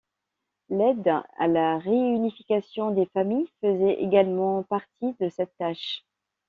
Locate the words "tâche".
5.59-6.03